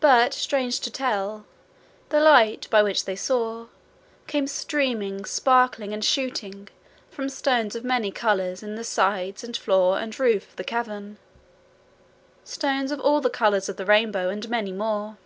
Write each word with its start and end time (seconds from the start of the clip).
But, 0.00 0.34
strange 0.34 0.78
to 0.80 0.90
tell, 0.90 1.46
the 2.10 2.20
light 2.20 2.68
by 2.68 2.82
which 2.82 3.06
they 3.06 3.16
saw 3.16 3.68
came 4.26 4.46
streaming, 4.46 5.24
sparkling, 5.24 5.94
and 5.94 6.04
shooting 6.04 6.68
from 7.10 7.30
stones 7.30 7.74
of 7.74 7.82
many 7.82 8.10
colours 8.10 8.62
in 8.62 8.74
the 8.74 8.84
sides 8.84 9.42
and 9.42 9.56
roof 9.56 9.98
and 10.02 10.14
floor 10.14 10.32
of 10.36 10.56
the 10.56 10.64
cavern 10.64 11.16
stones 12.44 12.92
of 12.92 13.00
all 13.00 13.22
the 13.22 13.30
colours 13.30 13.70
of 13.70 13.78
the 13.78 13.86
rainbow, 13.86 14.28
and 14.28 14.50
many 14.50 14.70
more. 14.70 15.16